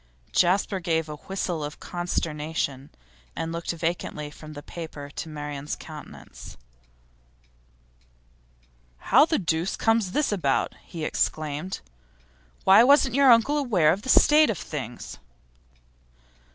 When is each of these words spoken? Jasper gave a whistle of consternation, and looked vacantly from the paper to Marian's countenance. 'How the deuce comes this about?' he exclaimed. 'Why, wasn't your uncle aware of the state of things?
Jasper 0.31 0.79
gave 0.79 1.07
a 1.09 1.17
whistle 1.17 1.63
of 1.63 1.79
consternation, 1.79 2.89
and 3.35 3.51
looked 3.51 3.69
vacantly 3.69 4.31
from 4.31 4.53
the 4.53 4.63
paper 4.63 5.11
to 5.11 5.29
Marian's 5.29 5.75
countenance. 5.75 6.57
'How 8.97 9.25
the 9.27 9.37
deuce 9.37 9.75
comes 9.75 10.13
this 10.13 10.31
about?' 10.31 10.73
he 10.83 11.05
exclaimed. 11.05 11.81
'Why, 12.63 12.83
wasn't 12.83 13.13
your 13.13 13.31
uncle 13.31 13.59
aware 13.59 13.93
of 13.93 14.01
the 14.01 14.09
state 14.09 14.49
of 14.49 14.57
things? 14.57 15.19